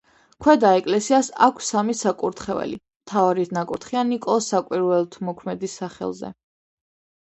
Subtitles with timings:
[0.43, 6.39] ქვედა ეკლესიას აქვს სამი საკურთხეველი: მთავარი ნაკურთხია ნიკოლოზ საკვირველთმოქმედის სახელზე.